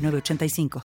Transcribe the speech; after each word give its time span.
985. 0.00 0.82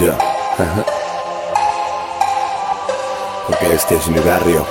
Yo. 0.00 0.16
Porque 3.46 3.74
este 3.74 3.96
es 3.96 4.08
mi 4.08 4.18
barrio. 4.20 4.66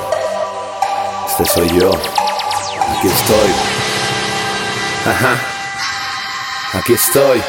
Este 1.27 1.45
soy 1.45 1.67
yo. 1.79 1.91
Aquí 1.91 3.07
estoy. 3.07 3.49
Ajá. 5.05 5.37
Aquí 6.73 6.93
estoy 6.93 7.41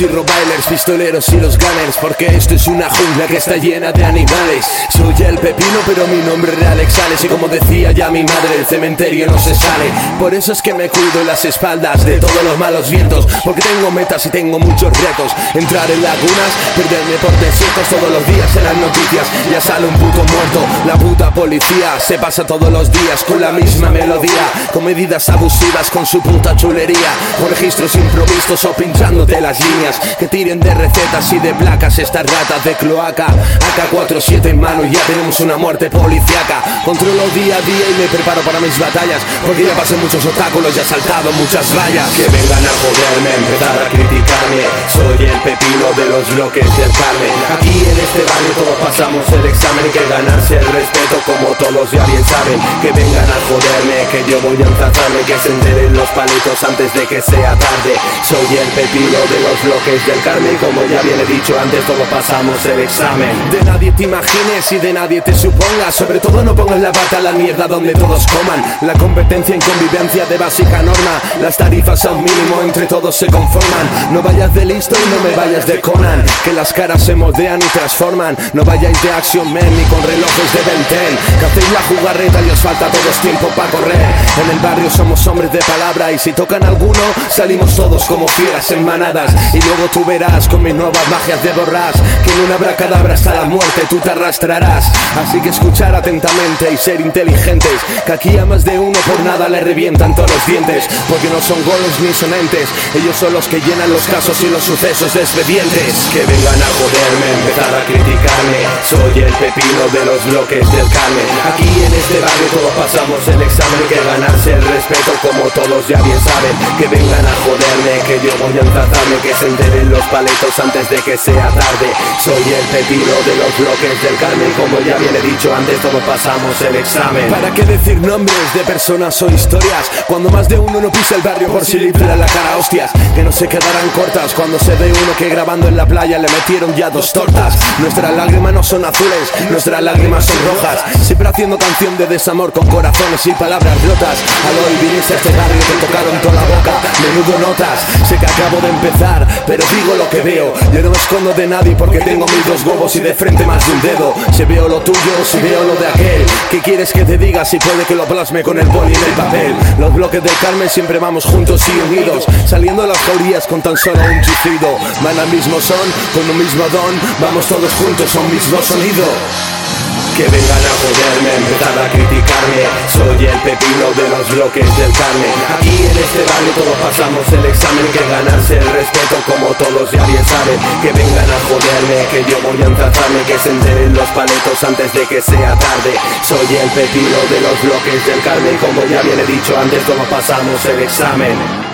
y 0.00 0.06
robailers, 0.06 0.66
pistoleros 0.68 1.28
y 1.30 1.40
los 1.40 1.56
gunners 1.56 1.96
Porque 2.00 2.26
esto 2.26 2.54
es 2.54 2.66
una 2.66 2.88
jungla 2.90 3.26
que 3.26 3.38
está 3.38 3.56
llena 3.56 3.92
de 3.92 4.04
animales. 4.04 4.66
Soy 4.90 5.14
el 5.24 5.38
pepino 5.38 5.78
pero 5.86 6.06
mi 6.06 6.18
nombre 6.22 6.52
es 6.52 6.66
Alex 6.66 6.92
Sales 6.92 7.24
Y 7.24 7.28
como 7.28 7.48
decía 7.48 7.92
ya 7.92 8.10
mi 8.10 8.22
madre, 8.22 8.58
el 8.58 8.66
cementerio 8.66 9.26
no 9.26 9.38
se 9.38 9.54
sale. 9.54 9.90
Por 10.18 10.34
eso 10.34 10.52
es 10.52 10.60
que 10.60 10.74
me 10.74 10.88
cuido 10.88 11.24
las 11.24 11.44
espaldas 11.44 12.04
de 12.04 12.18
todos 12.18 12.42
los 12.44 12.58
malos 12.58 12.90
vientos 12.90 13.26
Porque 13.44 13.62
tengo 13.62 13.90
metas 13.90 14.26
y 14.26 14.30
tengo 14.30 14.58
muchos 14.58 14.92
retos. 15.00 15.32
Entrar 15.54 15.90
en 15.90 16.02
lagunas, 16.02 16.52
perderme 16.74 17.16
por 17.22 17.32
desiertos 17.38 17.88
Todos 17.88 18.10
los 18.10 18.26
días 18.26 18.56
en 18.56 18.64
las 18.64 18.76
noticias 18.76 19.26
ya 19.50 19.60
sale 19.60 19.86
un 19.86 19.94
puto 19.94 20.18
muerto. 20.18 20.60
La 20.86 20.96
puta 20.98 21.32
policía 21.32 21.98
se 22.00 22.18
pasa 22.18 22.44
todos 22.44 22.70
los 22.70 22.90
días 22.90 23.24
con 23.24 23.40
la 23.40 23.52
misma 23.52 23.90
melodía 23.90 24.50
Con 24.72 24.84
medidas 24.84 25.28
abusivas 25.28 25.90
con 25.90 26.04
su 26.04 26.20
puta 26.20 26.54
chulería 26.56 27.12
Con 27.38 27.48
registros 27.48 27.94
improvisos 27.94 28.64
o 28.64 28.72
pinchándote 28.72 29.40
las 29.40 29.58
líneas 29.60 29.85
que 30.18 30.26
tiren 30.26 30.60
de 30.60 30.74
recetas 30.74 31.32
y 31.32 31.38
de 31.38 31.54
placas 31.54 31.98
estas 31.98 32.24
ratas 32.26 32.64
de 32.64 32.74
cloaca. 32.74 33.26
AK-47 33.26 34.46
en 34.46 34.60
mano 34.60 34.84
y 34.84 34.90
ya 34.90 35.00
tenemos 35.06 35.38
una 35.40 35.56
muerte 35.56 35.90
policiaca. 35.90 36.82
Controlo 36.84 37.22
día 37.34 37.56
a 37.56 37.60
día 37.62 37.86
y 37.90 37.94
me 38.00 38.08
preparo 38.08 38.40
para 38.42 38.60
mis 38.60 38.78
batallas, 38.78 39.22
porque 39.46 39.64
ya 39.64 39.74
pasé 39.74 39.96
muchos 39.96 40.24
obstáculos 40.24 40.76
y 40.76 40.80
he 40.80 40.84
saltado 40.84 41.30
muchas 41.32 41.66
vallas. 41.76 42.08
Que 42.16 42.26
vengan 42.28 42.64
a 42.64 42.72
joderme, 42.82 43.30
empezar 43.36 43.76
a 43.78 43.88
criticarme. 43.90 44.64
Soy 44.90 45.26
el 45.26 45.40
pepino 45.42 45.86
de 45.96 46.06
los 46.10 46.24
bloques 46.34 46.66
del 46.76 46.90
Carmen. 46.90 47.34
Aquí 47.54 47.74
en 47.86 47.98
este 47.98 48.22
barrio 48.26 48.52
pasamos 48.96 49.28
el 49.28 49.44
examen, 49.44 49.92
que 49.92 50.06
ganarse 50.08 50.56
el 50.56 50.66
respeto 50.72 51.20
como 51.26 51.52
todos 51.56 51.90
ya 51.90 52.02
bien 52.06 52.24
saben. 52.24 52.58
Que 52.80 52.92
vengan 52.92 53.28
a 53.28 53.38
joderme, 53.44 54.08
que 54.10 54.24
yo 54.30 54.40
voy 54.40 54.56
a 54.56 54.66
entratarme, 54.66 55.20
que 55.26 55.36
se 55.38 55.50
enteren 55.52 55.92
los 55.92 56.08
palitos 56.10 56.64
antes 56.64 56.94
de 56.94 57.06
que 57.06 57.20
sea 57.20 57.52
tarde. 57.56 57.92
Soy 58.24 58.56
el 58.56 58.68
pepino 58.68 59.20
de 59.28 59.40
los 59.44 59.62
bloques 59.62 59.86
que 59.86 59.94
es 59.94 60.06
del 60.06 60.20
Carmen 60.22 60.56
Como 60.56 60.82
ya 60.86 61.00
viene 61.02 61.24
dicho 61.26 61.54
antes 61.60 61.84
todos 61.86 62.08
pasamos 62.08 62.64
el 62.66 62.80
examen 62.80 63.50
De 63.50 63.62
nadie 63.62 63.92
te 63.92 64.02
imagines 64.04 64.72
y 64.72 64.78
de 64.78 64.92
nadie 64.92 65.20
te 65.20 65.32
supongas 65.32 65.94
Sobre 65.94 66.18
todo 66.18 66.42
no 66.42 66.54
pongas 66.54 66.80
la 66.80 66.90
pata 66.90 67.18
a 67.18 67.20
la 67.20 67.32
mierda 67.32 67.68
donde 67.68 67.92
todos 67.92 68.26
coman 68.26 68.78
La 68.80 68.94
competencia 68.94 69.54
en 69.54 69.60
convivencia 69.60 70.26
de 70.26 70.38
básica 70.38 70.82
norma 70.82 71.20
Las 71.40 71.56
tarifas 71.56 72.04
a 72.04 72.12
un 72.12 72.24
mínimo 72.24 72.62
entre 72.62 72.86
todos 72.86 73.14
se 73.14 73.26
conforman 73.26 74.12
No 74.12 74.22
vayas 74.22 74.52
de 74.54 74.64
listo 74.64 74.96
y 74.96 75.10
no 75.10 75.28
me 75.28 75.36
vayas 75.36 75.66
de 75.66 75.80
Conan 75.80 76.24
Que 76.44 76.52
las 76.52 76.72
caras 76.72 77.02
se 77.02 77.14
moldean 77.14 77.60
y 77.60 77.66
transforman 77.66 78.36
No 78.54 78.64
vayáis 78.64 78.85
de 78.92 79.12
Action 79.12 79.52
Man 79.52 79.76
ni 79.76 79.82
con 79.84 80.00
relojes 80.02 80.52
de 80.52 80.60
Benten 80.60 81.18
Que 81.40 81.46
hacéis 81.46 81.72
la 81.72 81.82
jugarreta 81.82 82.40
y 82.40 82.50
os 82.50 82.60
falta 82.60 82.86
todos 82.86 83.16
tiempo 83.20 83.48
para 83.56 83.68
correr. 83.70 84.14
En 84.42 84.50
el 84.50 84.58
barrio 84.60 84.88
somos 84.88 85.26
hombres 85.26 85.50
de 85.50 85.58
palabra 85.58 86.12
y 86.12 86.18
si 86.18 86.32
tocan 86.32 86.62
alguno 86.62 87.00
Salimos 87.28 87.74
todos 87.74 88.04
como 88.04 88.28
fieras 88.28 88.70
en 88.70 88.84
manadas. 88.84 89.34
Luego 89.52 89.90
tú 89.92 90.04
verás 90.04 90.46
con 90.48 90.62
mis 90.62 90.74
nuevas 90.74 91.02
magias 91.10 91.42
de 91.42 91.52
borras 91.52 91.94
Que 92.24 92.32
en 92.32 92.40
una 92.42 92.54
abracadabra 92.54 93.14
hasta 93.14 93.34
la 93.34 93.44
muerte 93.44 93.82
tú 93.90 93.98
te 93.98 94.10
arrastrarás. 94.10 94.92
Así 95.16 95.40
que 95.40 95.48
escuchar 95.48 95.94
atentamente 95.94 96.70
y 96.72 96.76
ser 96.76 97.00
inteligentes 97.00 97.80
Que 98.04 98.12
aquí 98.12 98.38
a 98.38 98.46
más 98.46 98.64
de 98.64 98.78
uno 98.78 98.98
por 99.06 99.18
nada 99.20 99.48
le 99.48 99.60
revientan 99.60 100.14
todos 100.14 100.30
los 100.30 100.46
dientes. 100.46 100.86
Porque 101.08 101.28
no 101.28 101.40
son 101.40 101.58
golos 101.64 101.98
ni 102.00 102.12
son 102.12 102.32
entes 102.34 102.68
Ellos 102.94 103.16
son 103.16 103.32
los 103.32 103.48
que 103.48 103.60
llenan 103.60 103.90
los 103.90 104.06
casos 104.06 104.40
y 104.42 104.50
los 104.50 104.62
sucesos 104.62 105.12
de 105.12 105.20
expedientes 105.22 106.08
Que 106.12 106.20
vengan 106.20 106.62
a 106.62 106.70
joderme, 106.78 107.32
empezar 107.40 107.74
a 107.74 107.84
criticarme 107.84 108.75
Soy 108.84 109.22
el 109.22 109.32
pepino 109.34 109.84
de 109.92 110.04
los 110.04 110.24
bloques 110.26 110.60
del 110.60 110.88
Carmen. 110.88 111.28
Aquí 111.48 111.64
en 111.64 111.92
este 111.94 112.20
barrio 112.20 112.46
todos 112.52 112.72
pasamos 112.76 113.20
el 113.28 113.42
examen. 113.42 113.82
Que 113.88 113.98
ganarse 114.04 114.52
el 114.52 114.62
respeto 114.62 115.12
como 115.22 115.44
todos 115.50 115.88
ya 115.88 116.00
bien 116.02 116.20
saben. 116.20 116.54
Que 116.78 116.86
vengan 116.88 117.24
a 117.24 117.34
joderme, 117.42 117.94
que 118.06 118.20
yo 118.20 118.32
voy 118.38 118.58
a 118.58 118.64
tratarme. 118.72 119.16
Que 119.22 119.34
se 119.34 119.46
en 119.46 119.90
los 119.90 120.04
paletos 120.06 120.58
antes 120.58 120.90
de 120.90 120.96
que 121.02 121.16
sea 121.16 121.48
tarde. 121.48 121.88
Soy 122.20 122.42
el 122.42 122.66
pepino 122.70 123.14
de 123.24 123.34
los 123.36 123.52
bloques 123.58 124.02
del 124.02 124.16
Carmen. 124.16 124.52
Como 124.52 124.78
ya 124.80 124.96
viene 124.98 125.20
dicho 125.20 125.54
antes 125.54 125.80
todos 125.80 126.02
pasamos 126.04 126.60
el 126.62 126.76
examen. 126.76 127.30
¿Para 127.30 127.52
qué 127.54 127.62
decir 127.62 127.98
nombres 127.98 128.54
de 128.54 128.60
personas 128.64 129.20
o 129.22 129.30
historias? 129.30 129.90
Cuando 130.06 130.30
más 130.30 130.48
de 130.48 130.58
uno 130.58 130.80
no 130.80 130.92
pisa 130.92 131.16
el 131.16 131.22
barrio 131.22 131.48
por 131.48 131.64
si 131.64 131.78
libre 131.78 132.06
la 132.16 132.26
cara 132.26 132.56
hostias. 132.58 132.90
Que 133.14 133.22
no 133.22 133.32
se 133.32 133.48
quedarán 133.48 133.88
cortas 133.94 134.34
cuando 134.34 134.58
se 134.58 134.74
ve 134.76 134.92
uno 134.92 135.16
que 135.18 135.28
grabando 135.28 135.68
en 135.68 135.76
la 135.76 135.86
playa 135.86 136.18
le 136.18 136.28
metieron 136.28 136.74
ya 136.74 136.90
dos 136.90 137.12
tortas. 137.12 137.56
Nuestras 137.78 138.12
lágrimas 138.12 138.52
no 138.52 138.62
son 138.66 138.84
azules, 138.84 139.32
nuestras 139.50 139.80
lágrimas 139.80 140.24
son 140.24 140.36
rojas 140.48 140.80
Siempre 141.02 141.28
haciendo 141.28 141.56
canción 141.56 141.96
de 141.96 142.06
desamor 142.06 142.52
con 142.52 142.66
corazones 142.66 143.24
y 143.26 143.32
palabras 143.32 143.74
rotas 143.82 144.18
Al 144.48 144.56
hoy 144.64 144.76
viniste 144.82 145.14
a 145.14 145.16
este 145.16 145.30
barrio 145.30 145.60
te 145.60 145.86
tocaron 145.86 146.20
toda 146.20 146.34
la 146.34 146.42
boca 146.42 146.72
Menudo 147.00 147.48
notas, 147.48 147.86
sé 148.08 148.16
que 148.16 148.26
acabo 148.26 148.60
de 148.60 148.68
empezar 148.68 149.26
pero 149.46 149.64
digo 149.74 149.94
lo 149.96 150.08
que 150.10 150.20
veo. 150.22 150.52
Yo 150.72 150.82
no 150.82 150.90
me 150.90 150.96
escondo 150.96 151.32
de 151.32 151.46
nadie 151.46 151.74
porque 151.76 151.98
tengo 152.00 152.26
mis 152.26 152.46
dos 152.46 152.64
huevos 152.64 152.94
y 152.96 153.00
de 153.00 153.14
frente 153.14 153.44
más 153.46 153.66
de 153.66 153.72
un 153.72 153.82
dedo. 153.82 154.14
Si 154.32 154.44
veo 154.44 154.68
lo 154.68 154.80
tuyo, 154.80 155.24
si 155.24 155.38
veo 155.38 155.62
lo 155.64 155.74
de 155.76 155.86
aquel. 155.86 156.26
¿Qué 156.50 156.60
quieres 156.60 156.92
que 156.92 157.04
te 157.04 157.18
diga 157.18 157.44
si 157.44 157.58
puede 157.58 157.84
que 157.84 157.94
lo 157.94 158.04
plasme 158.04 158.42
con 158.42 158.58
el 158.58 158.66
boli 158.66 158.94
en 158.94 159.04
el 159.04 159.12
papel? 159.12 159.54
Los 159.78 159.94
bloques 159.94 160.22
del 160.22 160.36
Carmen 160.40 160.68
siempre 160.68 160.98
vamos 160.98 161.24
juntos 161.24 161.62
y 161.68 161.94
unidos, 161.94 162.24
saliendo 162.46 162.86
las 162.86 162.98
jaurías 162.98 163.46
con 163.46 163.62
tan 163.62 163.76
solo 163.76 164.00
un 164.00 164.20
chiflido. 164.22 164.76
Van 165.02 165.18
al 165.18 165.28
mismo 165.28 165.60
son, 165.60 165.76
con 166.14 166.28
un 166.28 166.38
mismo 166.38 166.64
don, 166.72 167.00
vamos 167.20 167.46
todos 167.46 167.72
juntos 167.74 168.14
a 168.16 168.20
un 168.20 168.30
Que 168.56 170.22
vengan 170.22 170.64
a 170.64 170.72
joderme, 170.80 171.28
empezar 171.36 171.76
a 171.76 171.92
criticarme. 171.92 172.64
Soy 172.88 173.26
el 173.26 173.38
pepino 173.44 173.92
de 173.92 174.08
los 174.08 174.24
bloques 174.32 174.64
del 174.78 174.92
carne 174.96 175.28
Aquí 175.58 175.76
en 175.84 175.92
este 175.92 176.24
barrio 176.24 176.52
todos 176.56 176.76
pasamos 176.80 177.28
el 177.36 177.44
examen. 177.44 177.84
Que 177.92 178.00
ganarse 178.08 178.56
el 178.56 178.64
respeto 178.64 179.16
como 179.28 179.52
todos 179.60 179.92
ya 179.92 180.06
bien 180.06 180.24
saben. 180.24 180.58
Que 180.80 180.90
vengan 180.96 181.28
a 181.28 181.38
joderme, 181.44 182.08
que 182.08 182.24
yo 182.30 182.40
voy 182.40 182.62
a 182.62 182.64
entratarme 182.64 183.22
Que 183.28 183.38
se 183.38 183.50
enteren 183.50 183.92
los 183.92 184.08
paletos 184.16 184.64
antes 184.64 184.90
de 184.94 185.04
que 185.04 185.20
sea 185.20 185.52
tarde. 185.58 185.92
Soy 186.24 186.48
el 186.56 186.70
pepino 186.70 187.18
de 187.28 187.40
los 187.44 187.60
bloques 187.60 188.06
del 188.06 188.20
carne 188.24 188.56
Como 188.56 188.86
ya 188.86 189.02
viene 189.02 189.24
dicho 189.26 189.52
antes 189.60 189.84
todos 189.84 190.08
pasamos 190.08 190.64
el 190.64 190.80
examen 190.80 191.65